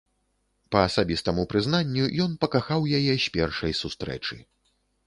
[0.75, 4.35] Па асабістаму прызнанню, ён пакахаў яе з першай сустрэчы.